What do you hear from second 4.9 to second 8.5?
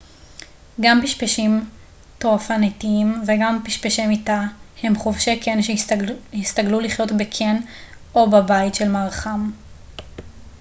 חובשי קן שהסתגלו לחיות בקן או